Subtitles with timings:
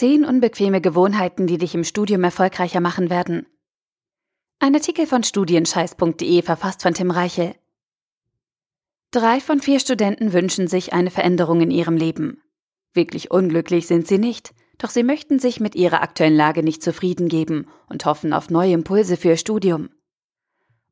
[0.00, 3.46] Zehn unbequeme Gewohnheiten, die dich im Studium erfolgreicher machen werden.
[4.58, 7.54] Ein Artikel von studienscheiß.de verfasst von Tim Reichel.
[9.10, 12.42] Drei von vier Studenten wünschen sich eine Veränderung in ihrem Leben.
[12.94, 17.28] Wirklich unglücklich sind sie nicht, doch sie möchten sich mit ihrer aktuellen Lage nicht zufrieden
[17.28, 19.90] geben und hoffen auf neue Impulse für ihr Studium.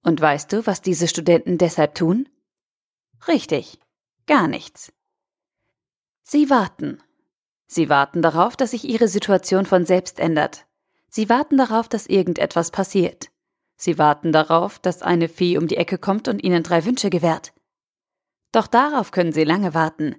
[0.03, 2.29] Und weißt du, was diese Studenten deshalb tun?
[3.27, 3.79] Richtig,
[4.27, 4.93] gar nichts.
[6.25, 7.01] Sie warten
[7.69, 10.67] Sie warten darauf, dass sich ihre Situation von selbst ändert.
[11.11, 13.31] Sie warten darauf, dass irgendetwas passiert.
[13.77, 17.53] Sie warten darauf, dass eine Fee um die Ecke kommt und ihnen drei Wünsche gewährt.
[18.53, 20.17] Doch darauf können sie lange warten.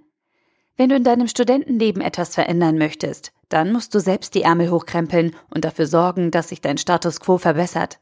[0.77, 5.35] Wenn du in deinem Studentenleben etwas verändern möchtest, dann musst du selbst die Ärmel hochkrempeln
[5.49, 7.99] und dafür sorgen, dass sich dein Status quo verbessert.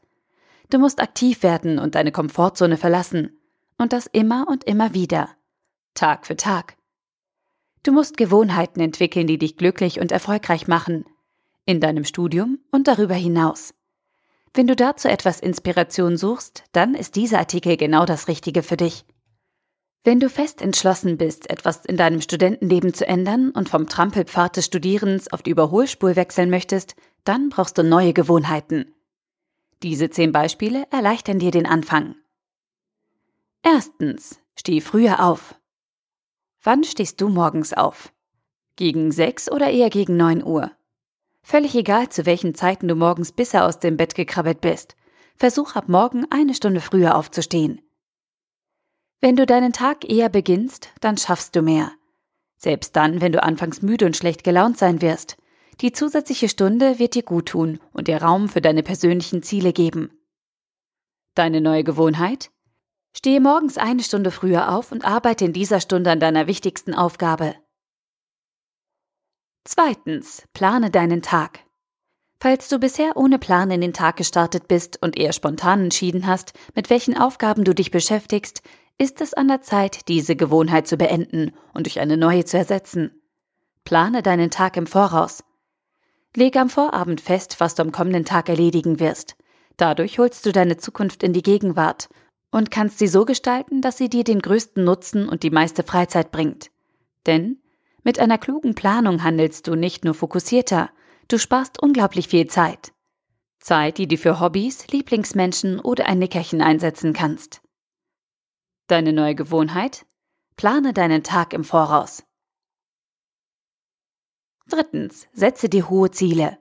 [0.70, 3.40] Du musst aktiv werden und deine Komfortzone verlassen.
[3.78, 5.30] Und das immer und immer wieder.
[5.94, 6.77] Tag für Tag.
[7.88, 11.06] Du musst Gewohnheiten entwickeln, die dich glücklich und erfolgreich machen.
[11.64, 13.72] In deinem Studium und darüber hinaus.
[14.52, 19.06] Wenn du dazu etwas Inspiration suchst, dann ist dieser Artikel genau das Richtige für dich.
[20.04, 24.66] Wenn du fest entschlossen bist, etwas in deinem Studentenleben zu ändern und vom Trampelpfad des
[24.66, 28.94] Studierens auf die Überholspur wechseln möchtest, dann brauchst du neue Gewohnheiten.
[29.82, 32.16] Diese zehn Beispiele erleichtern dir den Anfang.
[33.62, 35.54] Erstens, steh früher auf.
[36.68, 38.12] Wann stehst du morgens auf?
[38.76, 40.70] Gegen sechs oder eher gegen neun Uhr?
[41.40, 44.94] Völlig egal, zu welchen Zeiten du morgens bisher aus dem Bett gekrabbelt bist.
[45.34, 47.80] Versuch ab morgen eine Stunde früher aufzustehen.
[49.22, 51.90] Wenn du deinen Tag eher beginnst, dann schaffst du mehr.
[52.58, 55.38] Selbst dann, wenn du anfangs müde und schlecht gelaunt sein wirst.
[55.80, 60.10] Die zusätzliche Stunde wird dir gut tun und dir Raum für deine persönlichen Ziele geben.
[61.34, 62.50] Deine neue Gewohnheit?
[63.18, 67.56] Stehe morgens eine Stunde früher auf und arbeite in dieser Stunde an deiner wichtigsten Aufgabe.
[69.64, 71.64] Zweitens, plane deinen Tag.
[72.38, 76.52] Falls du bisher ohne Plan in den Tag gestartet bist und eher spontan entschieden hast,
[76.76, 78.62] mit welchen Aufgaben du dich beschäftigst,
[78.98, 83.20] ist es an der Zeit, diese Gewohnheit zu beenden und durch eine neue zu ersetzen.
[83.82, 85.42] Plane deinen Tag im Voraus.
[86.36, 89.34] Lege am Vorabend fest, was du am kommenden Tag erledigen wirst.
[89.76, 92.08] Dadurch holst du deine Zukunft in die Gegenwart
[92.50, 96.30] und kannst sie so gestalten, dass sie dir den größten Nutzen und die meiste Freizeit
[96.30, 96.70] bringt.
[97.26, 97.60] Denn
[98.02, 100.90] mit einer klugen Planung handelst du nicht nur fokussierter,
[101.28, 102.92] du sparst unglaublich viel Zeit.
[103.60, 107.60] Zeit, die du für Hobbys, Lieblingsmenschen oder ein Nickerchen einsetzen kannst.
[108.86, 110.06] Deine neue Gewohnheit?
[110.56, 112.24] Plane deinen Tag im Voraus.
[114.68, 116.58] Drittens, setze dir hohe Ziele.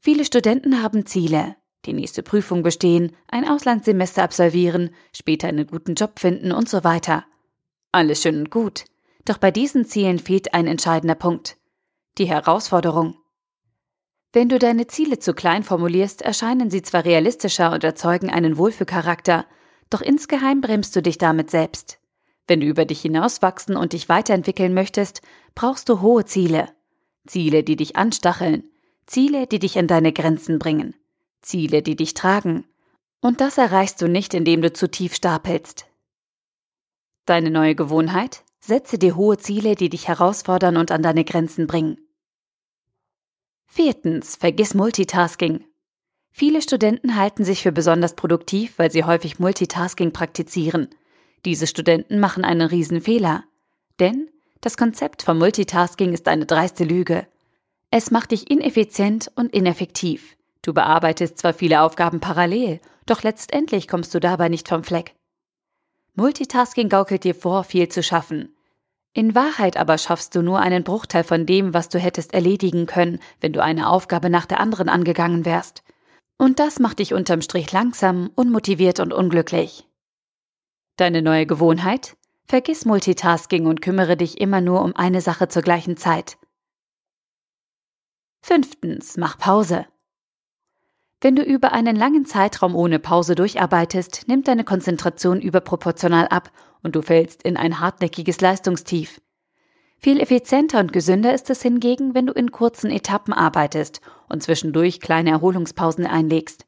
[0.00, 6.18] Viele Studenten haben Ziele, die nächste Prüfung bestehen, ein Auslandssemester absolvieren, später einen guten Job
[6.18, 7.24] finden und so weiter.
[7.92, 8.84] Alles schön und gut.
[9.24, 11.56] Doch bei diesen Zielen fehlt ein entscheidender Punkt.
[12.18, 13.16] Die Herausforderung.
[14.32, 19.46] Wenn du deine Ziele zu klein formulierst, erscheinen sie zwar realistischer und erzeugen einen Wohlfühlcharakter,
[19.88, 21.98] doch insgeheim bremst du dich damit selbst.
[22.46, 25.22] Wenn du über dich hinauswachsen und dich weiterentwickeln möchtest,
[25.54, 26.68] brauchst du hohe Ziele.
[27.26, 28.64] Ziele, die dich anstacheln,
[29.06, 30.94] Ziele, die dich an deine Grenzen bringen.
[31.46, 32.64] Ziele, die dich tragen.
[33.20, 35.86] Und das erreichst du nicht, indem du zu tief stapelst.
[37.24, 38.44] Deine neue Gewohnheit?
[38.60, 41.98] Setze dir hohe Ziele, die dich herausfordern und an deine Grenzen bringen.
[43.66, 45.64] Viertens, vergiss Multitasking.
[46.30, 50.88] Viele Studenten halten sich für besonders produktiv, weil sie häufig Multitasking praktizieren.
[51.44, 53.44] Diese Studenten machen einen Riesenfehler.
[53.98, 54.28] Denn
[54.60, 57.26] das Konzept von Multitasking ist eine dreiste Lüge.
[57.90, 60.35] Es macht dich ineffizient und ineffektiv.
[60.66, 65.14] Du bearbeitest zwar viele Aufgaben parallel, doch letztendlich kommst du dabei nicht vom Fleck.
[66.16, 68.52] Multitasking gaukelt dir vor, viel zu schaffen.
[69.12, 73.20] In Wahrheit aber schaffst du nur einen Bruchteil von dem, was du hättest erledigen können,
[73.40, 75.84] wenn du eine Aufgabe nach der anderen angegangen wärst.
[76.36, 79.86] Und das macht dich unterm Strich langsam, unmotiviert und unglücklich.
[80.96, 82.16] Deine neue Gewohnheit?
[82.44, 86.38] Vergiss Multitasking und kümmere dich immer nur um eine Sache zur gleichen Zeit.
[88.42, 89.86] Fünftens, mach Pause.
[91.20, 96.50] Wenn du über einen langen Zeitraum ohne Pause durcharbeitest, nimmt deine Konzentration überproportional ab
[96.82, 99.20] und du fällst in ein hartnäckiges Leistungstief.
[99.98, 105.00] Viel effizienter und gesünder ist es hingegen, wenn du in kurzen Etappen arbeitest und zwischendurch
[105.00, 106.66] kleine Erholungspausen einlegst.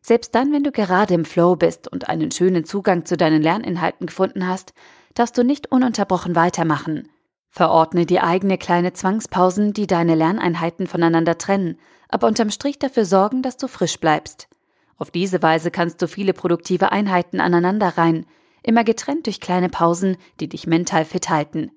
[0.00, 4.06] Selbst dann, wenn du gerade im Flow bist und einen schönen Zugang zu deinen Lerninhalten
[4.06, 4.72] gefunden hast,
[5.12, 7.10] darfst du nicht ununterbrochen weitermachen.
[7.58, 11.78] Verordne dir eigene kleine Zwangspausen, die deine Lerneinheiten voneinander trennen
[12.08, 14.48] aber unterm Strich dafür sorgen, dass du frisch bleibst.
[14.96, 18.26] Auf diese Weise kannst du viele produktive Einheiten aneinanderreihen,
[18.62, 21.70] immer getrennt durch kleine Pausen, die dich mental fit halten.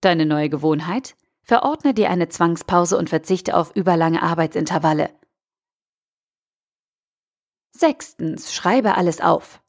[0.00, 1.14] Deine neue Gewohnheit?
[1.42, 5.10] Verordne dir eine Zwangspause und verzichte auf überlange Arbeitsintervalle.
[7.72, 9.62] Sechstens, schreibe alles auf.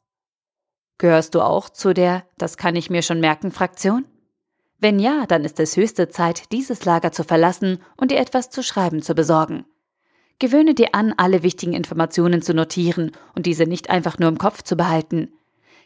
[0.98, 4.04] Gehörst du auch zu der Das kann ich mir schon merken Fraktion?
[4.82, 8.64] Wenn ja, dann ist es höchste Zeit, dieses Lager zu verlassen und dir etwas zu
[8.64, 9.64] schreiben zu besorgen.
[10.40, 14.62] Gewöhne dir an, alle wichtigen Informationen zu notieren und diese nicht einfach nur im Kopf
[14.62, 15.34] zu behalten.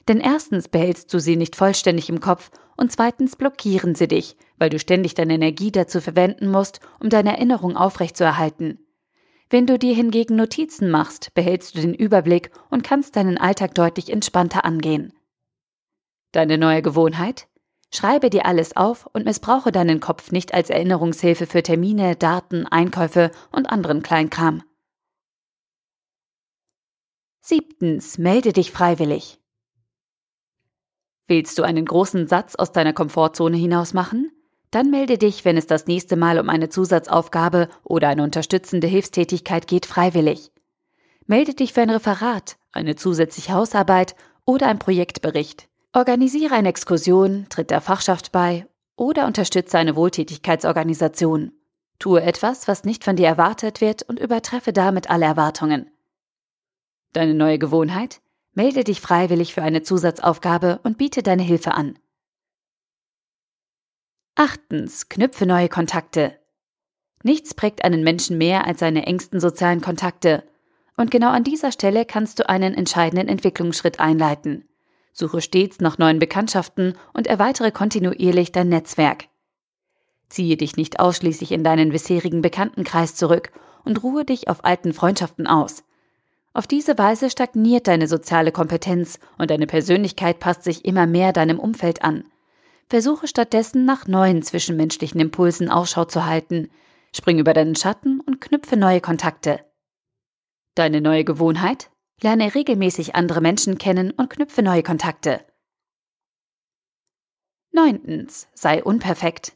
[0.08, 4.70] Denn erstens behältst du sie nicht vollständig im Kopf und zweitens blockieren sie dich, weil
[4.70, 8.78] du ständig deine Energie dazu verwenden musst, um deine Erinnerung aufrechtzuerhalten.
[9.50, 14.08] Wenn du dir hingegen Notizen machst, behältst du den Überblick und kannst deinen Alltag deutlich
[14.08, 15.12] entspannter angehen.
[16.32, 17.46] Deine neue Gewohnheit?
[17.96, 23.30] Schreibe dir alles auf und missbrauche deinen Kopf nicht als Erinnerungshilfe für Termine, Daten, Einkäufe
[23.52, 24.62] und anderen Kleinkram.
[27.40, 29.40] Siebtens, melde dich freiwillig.
[31.26, 34.30] Willst du einen großen Satz aus deiner Komfortzone hinaus machen?
[34.70, 39.66] Dann melde dich, wenn es das nächste Mal um eine Zusatzaufgabe oder eine unterstützende Hilfstätigkeit
[39.66, 40.52] geht, freiwillig.
[41.24, 45.70] Melde dich für ein Referat, eine zusätzliche Hausarbeit oder ein Projektbericht.
[45.96, 48.66] Organisiere eine Exkursion, tritt der Fachschaft bei
[48.96, 51.52] oder unterstütze eine Wohltätigkeitsorganisation.
[51.98, 55.90] Tue etwas, was nicht von dir erwartet wird und übertreffe damit alle Erwartungen.
[57.14, 58.20] Deine neue Gewohnheit?
[58.52, 61.98] Melde dich freiwillig für eine Zusatzaufgabe und biete deine Hilfe an.
[64.34, 66.38] Achtens, knüpfe neue Kontakte.
[67.22, 70.44] Nichts prägt einen Menschen mehr als seine engsten sozialen Kontakte.
[70.98, 74.68] Und genau an dieser Stelle kannst du einen entscheidenden Entwicklungsschritt einleiten.
[75.18, 79.28] Suche stets nach neuen Bekanntschaften und erweitere kontinuierlich dein Netzwerk.
[80.28, 83.50] Ziehe dich nicht ausschließlich in deinen bisherigen Bekanntenkreis zurück
[83.86, 85.84] und ruhe dich auf alten Freundschaften aus.
[86.52, 91.60] Auf diese Weise stagniert deine soziale Kompetenz und deine Persönlichkeit passt sich immer mehr deinem
[91.60, 92.24] Umfeld an.
[92.90, 96.68] Versuche stattdessen nach neuen zwischenmenschlichen Impulsen Ausschau zu halten,
[97.14, 99.60] spring über deinen Schatten und knüpfe neue Kontakte.
[100.74, 101.88] Deine neue Gewohnheit?
[102.22, 105.44] Lerne regelmäßig andere Menschen kennen und knüpfe neue Kontakte.
[107.72, 108.48] Neuntens.
[108.54, 109.54] Sei unperfekt.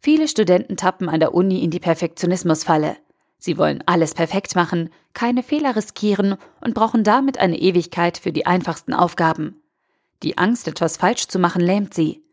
[0.00, 2.96] Viele Studenten tappen an der Uni in die Perfektionismusfalle.
[3.38, 8.46] Sie wollen alles perfekt machen, keine Fehler riskieren und brauchen damit eine Ewigkeit für die
[8.46, 9.62] einfachsten Aufgaben.
[10.22, 12.24] Die Angst, etwas falsch zu machen, lähmt sie.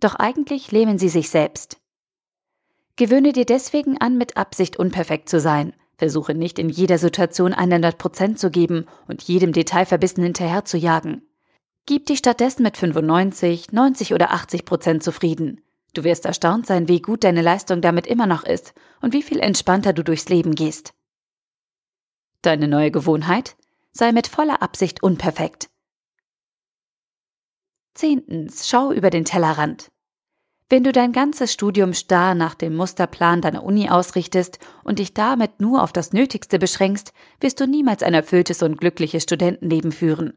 [0.00, 1.80] Doch eigentlich lähmen sie sich selbst.
[2.96, 5.72] Gewöhne dir deswegen an, mit Absicht unperfekt zu sein.
[6.02, 10.76] Versuche nicht in jeder Situation 100 Prozent zu geben und jedem Detail verbissen hinterher zu
[10.76, 11.22] jagen.
[11.86, 15.60] Gib dich stattdessen mit 95, 90 oder 80 Prozent zufrieden.
[15.94, 19.38] Du wirst erstaunt sein, wie gut deine Leistung damit immer noch ist und wie viel
[19.38, 20.92] entspannter du durchs Leben gehst.
[22.40, 23.54] Deine neue Gewohnheit?
[23.92, 25.70] Sei mit voller Absicht unperfekt.
[27.94, 29.92] Zehntens, schau über den Tellerrand.
[30.72, 35.60] Wenn du dein ganzes Studium starr nach dem Musterplan deiner Uni ausrichtest und dich damit
[35.60, 40.32] nur auf das Nötigste beschränkst, wirst du niemals ein erfülltes und glückliches Studentenleben führen.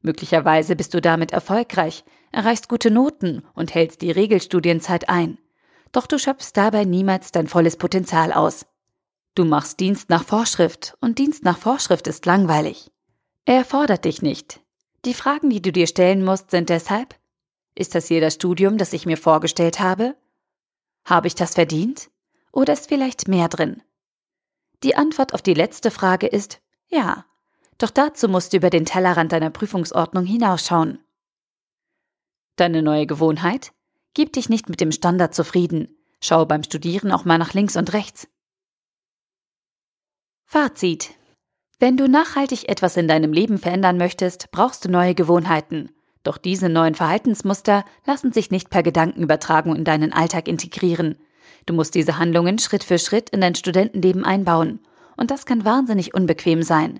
[0.00, 5.36] Möglicherweise bist du damit erfolgreich, erreichst gute Noten und hältst die Regelstudienzeit ein.
[5.92, 8.64] Doch du schöpfst dabei niemals dein volles Potenzial aus.
[9.34, 12.90] Du machst Dienst nach Vorschrift und Dienst nach Vorschrift ist langweilig.
[13.44, 14.60] Er fordert dich nicht.
[15.04, 17.14] Die Fragen, die du dir stellen musst, sind deshalb,
[17.76, 20.16] ist das hier das Studium, das ich mir vorgestellt habe?
[21.04, 22.10] Habe ich das verdient?
[22.50, 23.82] Oder ist vielleicht mehr drin?
[24.82, 27.24] Die Antwort auf die letzte Frage ist ja.
[27.78, 31.04] Doch dazu musst du über den Tellerrand deiner Prüfungsordnung hinausschauen.
[32.56, 33.72] Deine neue Gewohnheit?
[34.14, 35.94] Gib dich nicht mit dem Standard zufrieden.
[36.20, 38.28] Schau beim Studieren auch mal nach links und rechts.
[40.46, 41.10] Fazit.
[41.78, 45.90] Wenn du nachhaltig etwas in deinem Leben verändern möchtest, brauchst du neue Gewohnheiten.
[46.26, 51.16] Doch diese neuen Verhaltensmuster lassen sich nicht per Gedankenübertragung in deinen Alltag integrieren.
[51.66, 54.80] Du musst diese Handlungen Schritt für Schritt in dein Studentenleben einbauen.
[55.16, 56.98] Und das kann wahnsinnig unbequem sein.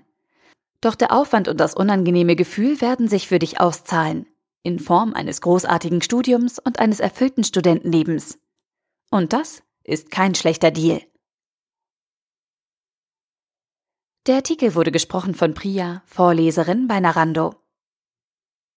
[0.79, 4.27] Doch der Aufwand und das unangenehme Gefühl werden sich für dich auszahlen.
[4.63, 8.39] In Form eines großartigen Studiums und eines erfüllten Studentenlebens.
[9.11, 11.01] Und das ist kein schlechter Deal.
[14.25, 17.55] Der Artikel wurde gesprochen von Priya, Vorleserin bei Narando.